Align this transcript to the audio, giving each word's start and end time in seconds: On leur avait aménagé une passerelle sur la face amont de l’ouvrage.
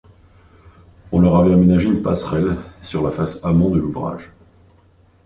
On 1.11 1.19
leur 1.19 1.35
avait 1.35 1.53
aménagé 1.53 1.87
une 1.87 2.01
passerelle 2.01 2.57
sur 2.81 3.03
la 3.03 3.11
face 3.11 3.45
amont 3.45 3.69
de 3.69 3.77
l’ouvrage. 3.79 4.31